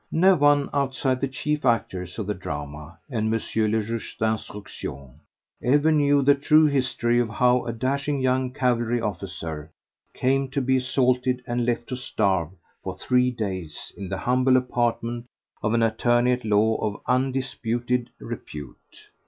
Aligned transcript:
No 0.11 0.33
one 0.33 0.67
outside 0.73 1.21
the 1.21 1.27
chief 1.27 1.63
actors 1.63 2.17
of 2.17 2.25
the 2.25 2.33
drama 2.33 2.97
and 3.07 3.27
M. 3.27 3.33
le 3.39 3.81
Juge 3.83 4.17
d'Instruction 4.17 5.19
ever 5.63 5.91
knew 5.91 6.23
the 6.23 6.33
true 6.33 6.65
history 6.65 7.19
of 7.19 7.29
how 7.29 7.63
a 7.67 7.71
dashing 7.71 8.19
young 8.19 8.51
cavalry 8.51 8.99
officer 8.99 9.69
came 10.15 10.49
to 10.49 10.59
be 10.59 10.77
assaulted 10.77 11.43
and 11.45 11.67
left 11.67 11.85
to 11.89 11.95
starve 11.95 12.49
for 12.83 12.97
three 12.97 13.29
days 13.29 13.93
in 13.95 14.09
the 14.09 14.17
humble 14.17 14.57
apartment 14.57 15.27
of 15.61 15.75
an 15.75 15.83
attorney 15.83 16.31
at 16.31 16.43
law 16.45 16.77
of 16.77 16.99
undisputed 17.05 18.09
repute. 18.19 18.79